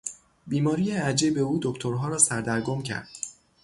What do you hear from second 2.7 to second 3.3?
کرد.